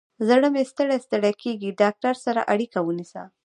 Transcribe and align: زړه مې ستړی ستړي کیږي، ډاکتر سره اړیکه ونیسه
زړه 0.27 0.47
مې 0.53 0.63
ستړی 0.71 0.97
ستړي 1.05 1.31
کیږي، 1.43 1.69
ډاکتر 1.81 2.13
سره 2.25 2.41
اړیکه 2.53 2.79
ونیسه 2.83 3.23